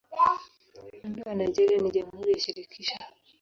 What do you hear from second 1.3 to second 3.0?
Nigeria ni Jamhuri ya Shirikisho.